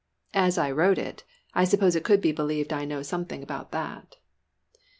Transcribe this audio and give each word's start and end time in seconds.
(As 0.33 0.57
I 0.57 0.71
wrote 0.71 0.97
it, 0.97 1.23
I 1.53 1.63
suppose 1.63 1.95
it 1.95 2.03
could 2.03 2.21
be 2.21 2.31
believed 2.31 2.73
I 2.73 2.85
know 2.85 3.03
something 3.03 3.43
about 3.43 3.69
that!) 3.71 4.15